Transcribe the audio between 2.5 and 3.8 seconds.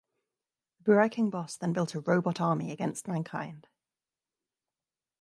against mankind.